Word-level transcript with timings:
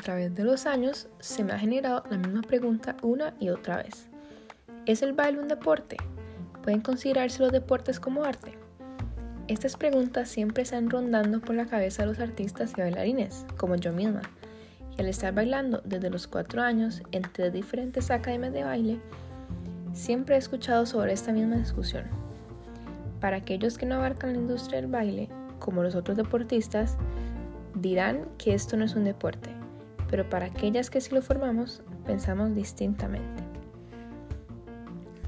través 0.00 0.34
de 0.34 0.44
los 0.44 0.66
años 0.66 1.08
se 1.20 1.44
me 1.44 1.52
ha 1.52 1.58
generado 1.58 2.02
la 2.10 2.16
misma 2.16 2.42
pregunta 2.42 2.96
una 3.02 3.34
y 3.38 3.50
otra 3.50 3.76
vez. 3.76 4.08
¿Es 4.86 5.02
el 5.02 5.12
baile 5.12 5.40
un 5.40 5.48
deporte? 5.48 5.96
¿Pueden 6.62 6.80
considerarse 6.80 7.42
los 7.42 7.52
deportes 7.52 8.00
como 8.00 8.24
arte? 8.24 8.58
Estas 9.46 9.76
preguntas 9.76 10.28
siempre 10.28 10.62
están 10.62 10.88
rondando 10.88 11.40
por 11.40 11.54
la 11.54 11.66
cabeza 11.66 12.02
de 12.02 12.08
los 12.08 12.18
artistas 12.18 12.72
y 12.76 12.80
bailarines, 12.80 13.46
como 13.56 13.76
yo 13.76 13.92
misma. 13.92 14.22
Y 14.96 15.00
al 15.00 15.08
estar 15.08 15.34
bailando 15.34 15.82
desde 15.84 16.10
los 16.10 16.26
cuatro 16.26 16.62
años 16.62 17.02
entre 17.12 17.50
diferentes 17.50 18.10
academias 18.10 18.52
de 18.52 18.64
baile, 18.64 19.00
siempre 19.92 20.36
he 20.36 20.38
escuchado 20.38 20.86
sobre 20.86 21.12
esta 21.12 21.32
misma 21.32 21.56
discusión. 21.56 22.04
Para 23.20 23.38
aquellos 23.38 23.76
que 23.76 23.86
no 23.86 23.96
abarcan 23.96 24.32
la 24.32 24.38
industria 24.38 24.80
del 24.80 24.90
baile, 24.90 25.28
como 25.58 25.82
los 25.82 25.94
otros 25.94 26.16
deportistas, 26.16 26.96
dirán 27.74 28.26
que 28.38 28.54
esto 28.54 28.76
no 28.76 28.84
es 28.84 28.94
un 28.94 29.04
deporte, 29.04 29.50
pero 30.10 30.28
para 30.28 30.46
aquellas 30.46 30.90
que 30.90 31.00
sí 31.00 31.14
lo 31.14 31.22
formamos, 31.22 31.82
pensamos 32.04 32.54
distintamente. 32.54 33.44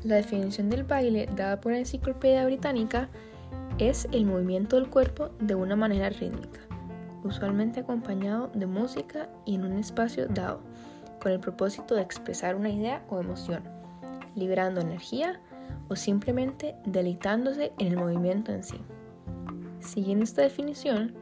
La 0.02 0.16
definición 0.16 0.68
del 0.68 0.82
baile 0.82 1.28
dada 1.36 1.60
por 1.60 1.72
la 1.72 1.78
Enciclopedia 1.78 2.44
Británica 2.44 3.08
es 3.78 4.08
el 4.10 4.26
movimiento 4.26 4.76
del 4.76 4.90
cuerpo 4.90 5.30
de 5.38 5.54
una 5.54 5.76
manera 5.76 6.10
rítmica, 6.10 6.60
usualmente 7.22 7.80
acompañado 7.80 8.50
de 8.54 8.66
música 8.66 9.28
y 9.46 9.54
en 9.54 9.64
un 9.64 9.78
espacio 9.78 10.26
dado, 10.26 10.60
con 11.20 11.30
el 11.30 11.38
propósito 11.38 11.94
de 11.94 12.02
expresar 12.02 12.56
una 12.56 12.70
idea 12.70 13.04
o 13.08 13.20
emoción, 13.20 13.62
liberando 14.34 14.80
energía 14.80 15.40
o 15.88 15.94
simplemente 15.94 16.74
deleitándose 16.84 17.72
en 17.78 17.86
el 17.86 17.96
movimiento 17.96 18.50
en 18.52 18.64
sí. 18.64 18.80
Siguiendo 19.78 20.24
esta 20.24 20.42
definición, 20.42 21.14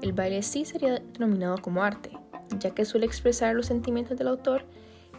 el 0.00 0.12
baile 0.12 0.42
sí 0.42 0.64
sería 0.64 1.00
denominado 1.12 1.56
como 1.58 1.82
arte, 1.82 2.12
ya 2.58 2.70
que 2.70 2.84
suele 2.84 3.06
expresar 3.06 3.54
los 3.54 3.66
sentimientos 3.66 4.16
del 4.18 4.28
autor 4.28 4.64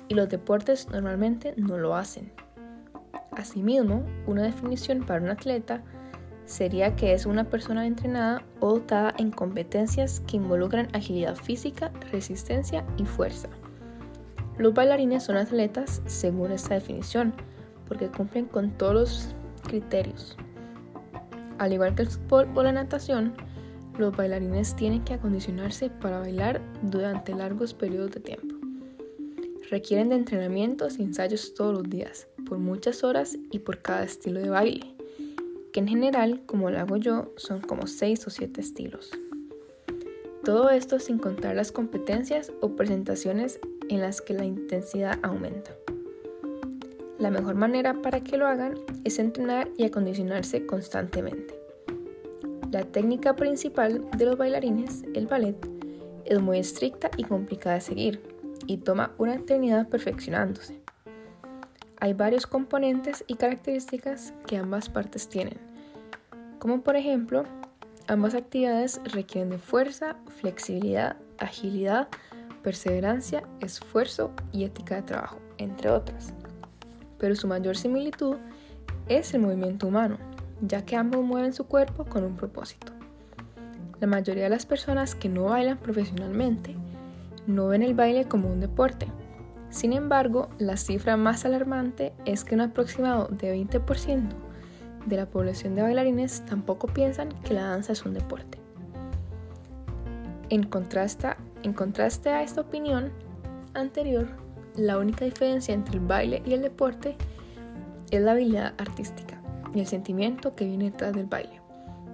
y 0.08 0.16
los 0.16 0.30
deportes 0.30 0.90
normalmente 0.90 1.54
no 1.58 1.78
lo 1.78 1.96
hacen. 1.96 2.32
Asimismo, 3.32 4.04
una 4.28 4.44
definición 4.44 5.06
para 5.06 5.22
un 5.22 5.30
atleta 5.30 5.82
sería 6.46 6.96
que 6.96 7.14
es 7.14 7.26
una 7.26 7.44
persona 7.44 7.86
entrenada 7.86 8.42
o 8.60 8.74
dotada 8.74 9.14
en 9.18 9.32
competencias 9.32 10.22
que 10.22 10.38
involucran 10.38 10.88
agilidad 10.94 11.36
física, 11.36 11.92
resistencia 12.12 12.84
y 12.98 13.06
fuerza. 13.06 13.50
Los 14.58 14.74
bailarines 14.74 15.24
son 15.24 15.38
atletas 15.38 16.02
según 16.06 16.52
esta 16.52 16.74
definición, 16.74 17.34
porque 17.88 18.08
cumplen 18.10 18.46
con 18.46 18.72
todos 18.72 18.94
los 18.94 19.36
criterios. 19.64 20.36
Al 21.60 21.72
igual 21.72 21.94
que 21.94 22.02
el 22.02 22.10
fútbol 22.10 22.50
o 22.56 22.64
la 22.64 22.72
natación, 22.72 23.36
los 24.00 24.16
bailarines 24.16 24.75
tienen 24.75 25.03
que 25.03 25.14
acondicionarse 25.14 25.89
para 25.89 26.19
bailar 26.19 26.61
durante 26.81 27.36
largos 27.36 27.73
periodos 27.73 28.11
de 28.11 28.19
tiempo. 28.22 28.55
Requieren 29.69 30.09
de 30.09 30.16
entrenamientos 30.16 30.97
y 30.97 31.03
ensayos 31.03 31.53
todos 31.53 31.73
los 31.73 31.89
días, 31.89 32.27
por 32.47 32.58
muchas 32.58 33.03
horas 33.03 33.38
y 33.52 33.59
por 33.59 33.81
cada 33.81 34.03
estilo 34.03 34.39
de 34.39 34.50
baile, 34.50 34.95
que 35.72 35.81
en 35.81 35.88
general, 35.88 36.42
como 36.45 36.72
lo 36.72 36.80
hago 36.80 36.97
yo, 36.97 37.31
son 37.36 37.61
como 37.61 37.86
6 37.86 38.25
o 38.25 38.30
7 38.30 38.61
estilos. 38.61 39.11
Todo 40.44 40.70
esto 40.70 41.00
sin 41.00 41.20
contar 41.20 41.55
las 41.55 41.72
competencias 41.72 42.52
o 42.61 42.75
presentaciones 42.75 43.59
en 43.89 44.00
las 44.00 44.22
que 44.22 44.33
la 44.33 44.45
intensidad 44.45 45.20
aumenta. 45.22 45.75
La 47.20 47.30
mejor 47.30 47.55
manera 47.55 48.02
para 48.02 48.23
que 48.23 48.38
lo 48.38 48.47
hagan 48.47 48.75
es 49.03 49.20
entrenar 49.20 49.70
y 49.77 49.83
acondicionarse 49.83 50.66
constantemente. 50.66 51.59
La 52.72 52.84
técnica 52.84 53.36
principal 53.36 54.08
de 54.16 54.25
los 54.25 54.38
bailarines, 54.38 55.03
el 55.16 55.25
ballet, 55.25 55.58
es 56.25 56.39
muy 56.39 56.59
estricta 56.59 57.09
y 57.17 57.23
complicada 57.23 57.76
de 57.76 57.81
seguir 57.81 58.22
y 58.67 58.78
toma 58.78 59.11
una 59.17 59.34
eternidad 59.34 59.89
perfeccionándose. 59.89 60.80
Hay 61.99 62.14
varios 62.14 62.45
componentes 62.45 63.23
y 63.26 63.36
características 63.36 64.33
que 64.45 64.58
ambas 64.58 64.88
partes 64.88 65.27
tienen, 65.27 65.58
como 66.60 66.82
por 66.82 66.95
ejemplo, 66.95 67.44
ambas 68.08 68.36
actividades 68.36 69.02
requieren 69.04 69.49
de 69.49 69.58
fuerza, 69.58 70.17
flexibilidad, 70.39 71.17
agilidad, 71.39 72.08
perseverancia, 72.61 73.44
esfuerzo 73.61 74.32
y 74.52 74.65
ética 74.65 74.98
de 74.98 75.02
trabajo, 75.02 75.39
entre 75.58 75.89
otras. 75.89 76.36
Pero 77.17 77.36
su 77.36 77.48
mayor 77.48 77.76
similitud 77.76 78.38
es 79.08 79.33
el 79.33 79.42
movimiento 79.42 79.88
humano, 79.88 80.20
ya 80.61 80.86
que 80.86 80.95
ambos 80.95 81.23
mueven 81.23 81.53
su 81.53 81.65
cuerpo 81.65 82.05
con 82.05 82.23
un 82.23 82.36
propósito. 82.36 82.92
La 83.99 84.08
mayoría 84.08 84.43
de 84.43 84.49
las 84.49 84.65
personas 84.65 85.15
que 85.15 85.30
no 85.30 85.45
bailan 85.45 85.77
profesionalmente 85.77 86.75
no 87.47 87.67
ven 87.67 87.83
el 87.83 87.93
baile 87.93 88.25
como 88.25 88.49
un 88.49 88.59
deporte. 88.59 89.08
Sin 89.70 89.93
embargo, 89.93 90.49
la 90.58 90.77
cifra 90.77 91.17
más 91.17 91.45
alarmante 91.45 92.14
es 92.25 92.43
que 92.43 92.55
un 92.55 92.61
aproximado 92.61 93.27
de 93.27 93.55
20% 93.55 94.30
de 95.05 95.17
la 95.17 95.25
población 95.25 95.75
de 95.75 95.81
bailarines 95.81 96.45
tampoco 96.45 96.87
piensan 96.87 97.30
que 97.43 97.53
la 97.53 97.64
danza 97.64 97.93
es 97.93 98.05
un 98.05 98.14
deporte. 98.14 98.58
En 100.49 100.64
contraste, 100.64 101.30
en 101.64 101.73
contraste 101.73 102.30
a 102.30 102.43
esta 102.43 102.61
opinión 102.61 103.11
anterior, 103.73 104.27
la 104.76 104.97
única 104.97 105.26
diferencia 105.26 105.73
entre 105.73 105.95
el 105.95 106.05
baile 106.05 106.41
y 106.45 106.53
el 106.53 106.61
deporte 106.61 107.15
es 108.11 108.21
la 108.21 108.31
habilidad 108.31 108.73
artística 108.77 109.39
y 109.74 109.80
el 109.80 109.88
sentimiento 109.88 110.56
que 110.56 110.66
viene 110.66 110.86
detrás 110.86 111.14
del 111.14 111.26
baile, 111.26 111.62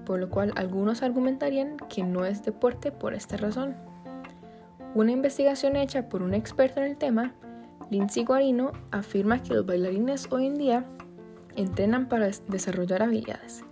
por 0.06 0.20
lo 0.20 0.30
cual 0.30 0.54
algunos 0.56 1.02
argumentarían 1.02 1.78
que 1.90 2.04
no 2.04 2.26
es 2.26 2.44
deporte 2.44 2.92
por 2.92 3.14
esta 3.14 3.38
razón. 3.38 3.76
Una 4.94 5.12
investigación 5.12 5.76
hecha 5.76 6.08
por 6.08 6.22
un 6.22 6.34
experto 6.34 6.80
en 6.80 6.88
el 6.88 6.98
tema, 6.98 7.34
Lindsay 7.90 8.24
Guarino, 8.24 8.72
afirma 8.92 9.44
que 9.44 9.54
los 9.54 9.66
bailarines 9.66 10.28
hoy 10.32 10.48
en 10.48 10.56
día 10.56 10.86
entrenan 11.56 12.08
para 12.08 12.30
desarrollar 12.48 13.04
habilidades, 13.04 13.64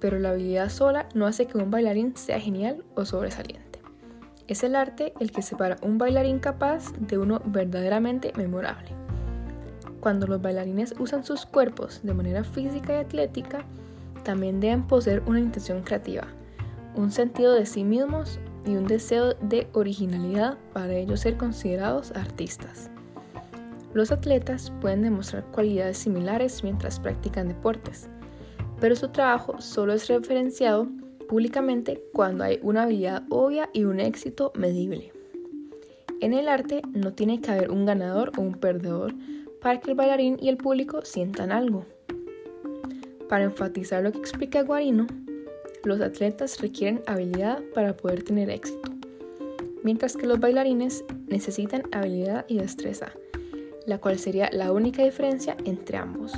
pero 0.00 0.18
la 0.18 0.30
habilidad 0.30 0.68
sola 0.68 1.08
no 1.14 1.26
hace 1.26 1.46
que 1.46 1.58
un 1.58 1.70
bailarín 1.70 2.16
sea 2.16 2.40
genial 2.40 2.84
o 2.94 3.04
sobresaliente. 3.04 3.80
Es 4.48 4.64
el 4.64 4.74
arte 4.74 5.12
el 5.20 5.30
que 5.30 5.42
separa 5.42 5.76
un 5.82 5.98
bailarín 5.98 6.40
capaz 6.40 6.92
de 6.98 7.18
uno 7.18 7.40
verdaderamente 7.44 8.32
memorable. 8.36 8.99
Cuando 10.00 10.26
los 10.26 10.40
bailarines 10.40 10.94
usan 10.98 11.24
sus 11.24 11.44
cuerpos 11.46 12.00
de 12.02 12.14
manera 12.14 12.42
física 12.42 12.94
y 12.94 12.96
atlética, 12.96 13.64
también 14.24 14.60
deben 14.60 14.86
poseer 14.86 15.22
una 15.26 15.40
intención 15.40 15.82
creativa, 15.82 16.26
un 16.94 17.10
sentido 17.10 17.54
de 17.54 17.66
sí 17.66 17.84
mismos 17.84 18.38
y 18.66 18.76
un 18.76 18.86
deseo 18.86 19.34
de 19.34 19.68
originalidad 19.72 20.58
para 20.72 20.94
ellos 20.94 21.20
ser 21.20 21.36
considerados 21.36 22.12
artistas. 22.12 22.90
Los 23.92 24.12
atletas 24.12 24.72
pueden 24.80 25.02
demostrar 25.02 25.44
cualidades 25.52 25.98
similares 25.98 26.62
mientras 26.62 27.00
practican 27.00 27.48
deportes, 27.48 28.08
pero 28.80 28.96
su 28.96 29.08
trabajo 29.08 29.60
solo 29.60 29.92
es 29.92 30.08
referenciado 30.08 30.88
públicamente 31.28 32.02
cuando 32.12 32.44
hay 32.44 32.58
una 32.62 32.84
habilidad 32.84 33.24
obvia 33.30 33.68
y 33.72 33.84
un 33.84 34.00
éxito 34.00 34.52
medible. 34.56 35.12
En 36.20 36.34
el 36.34 36.48
arte 36.48 36.82
no 36.92 37.14
tiene 37.14 37.40
que 37.40 37.50
haber 37.50 37.70
un 37.70 37.86
ganador 37.86 38.32
o 38.36 38.42
un 38.42 38.54
perdedor, 38.54 39.14
para 39.62 39.80
que 39.80 39.90
el 39.90 39.96
bailarín 39.96 40.36
y 40.40 40.50
el 40.50 40.58
público 40.58 41.02
sientan 41.02 41.50
algo. 41.50 41.86
Para 43.28 43.44
enfatizar 43.44 44.02
lo 44.02 44.12
que 44.12 44.18
explica 44.18 44.62
Guarino, 44.62 45.06
los 45.84 46.00
atletas 46.00 46.60
requieren 46.60 47.02
habilidad 47.06 47.62
para 47.74 47.96
poder 47.96 48.22
tener 48.22 48.50
éxito, 48.50 48.90
mientras 49.82 50.14
que 50.14 50.26
los 50.26 50.40
bailarines 50.40 51.04
necesitan 51.28 51.84
habilidad 51.92 52.44
y 52.48 52.58
destreza, 52.58 53.12
la 53.86 53.98
cual 53.98 54.18
sería 54.18 54.50
la 54.52 54.72
única 54.72 55.02
diferencia 55.02 55.56
entre 55.64 55.96
ambos. 55.96 56.32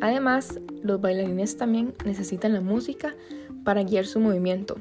Además, 0.00 0.60
los 0.82 1.00
bailarines 1.00 1.56
también 1.56 1.92
necesitan 2.04 2.52
la 2.52 2.60
música 2.60 3.16
para 3.64 3.82
guiar 3.82 4.06
su 4.06 4.20
movimiento, 4.20 4.76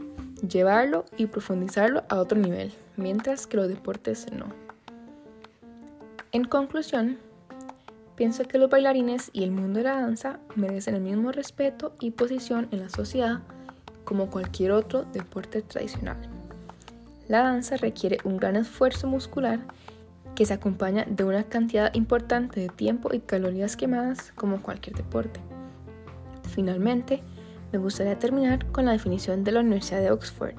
llevarlo 0.47 1.05
y 1.17 1.25
profundizarlo 1.25 2.03
a 2.09 2.19
otro 2.19 2.37
nivel, 2.37 2.71
mientras 2.97 3.47
que 3.47 3.57
los 3.57 3.67
deportes 3.67 4.27
no. 4.31 4.47
En 6.31 6.45
conclusión, 6.45 7.17
Pienso 8.15 8.45
que 8.45 8.57
los 8.57 8.69
bailarines 8.69 9.29
y 9.33 9.43
el 9.43 9.51
mundo 9.51 9.79
de 9.79 9.83
la 9.83 9.99
danza 9.99 10.39
merecen 10.55 10.95
el 10.95 11.01
mismo 11.01 11.33
respeto 11.33 11.95
y 11.99 12.11
posición 12.11 12.69
en 12.71 12.79
la 12.79 12.89
sociedad 12.89 13.39
como 14.05 14.29
cualquier 14.29 14.71
otro 14.71 15.03
deporte 15.03 15.61
tradicional. 15.61 16.17
La 17.27 17.39
danza 17.39 17.75
requiere 17.75 18.19
un 18.23 18.37
gran 18.37 18.55
esfuerzo 18.55 19.07
muscular 19.07 19.59
que 20.33 20.45
se 20.45 20.53
acompaña 20.53 21.05
de 21.09 21.25
una 21.25 21.43
cantidad 21.43 21.93
importante 21.93 22.61
de 22.61 22.69
tiempo 22.69 23.13
y 23.13 23.19
calorías 23.19 23.75
quemadas 23.75 24.31
como 24.35 24.61
cualquier 24.61 24.95
deporte. 24.95 25.41
Finalmente, 26.53 27.21
me 27.73 27.79
gustaría 27.79 28.17
terminar 28.17 28.65
con 28.71 28.85
la 28.85 28.93
definición 28.93 29.43
de 29.43 29.51
la 29.51 29.59
Universidad 29.59 29.99
de 29.99 30.11
Oxford, 30.11 30.55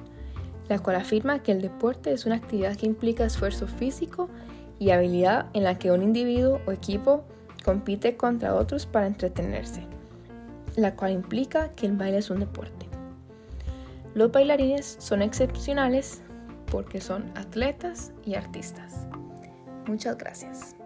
la 0.69 0.79
cual 0.79 0.97
afirma 0.97 1.39
que 1.39 1.51
el 1.51 1.61
deporte 1.61 2.11
es 2.11 2.25
una 2.25 2.35
actividad 2.35 2.75
que 2.75 2.85
implica 2.85 3.25
esfuerzo 3.25 3.67
físico 3.67 4.29
y 4.79 4.91
habilidad 4.91 5.47
en 5.53 5.63
la 5.63 5.77
que 5.79 5.91
un 5.91 6.03
individuo 6.03 6.61
o 6.65 6.71
equipo 6.71 7.23
compite 7.63 8.15
contra 8.15 8.55
otros 8.55 8.85
para 8.85 9.07
entretenerse, 9.07 9.83
la 10.75 10.95
cual 10.95 11.11
implica 11.11 11.69
que 11.69 11.85
el 11.85 11.93
baile 11.93 12.19
es 12.19 12.29
un 12.29 12.39
deporte. 12.39 12.87
Los 14.13 14.31
bailarines 14.31 14.97
son 14.99 15.21
excepcionales 15.21 16.21
porque 16.71 17.01
son 17.01 17.31
atletas 17.35 18.11
y 18.25 18.35
artistas. 18.35 19.07
Muchas 19.85 20.17
gracias. 20.17 20.76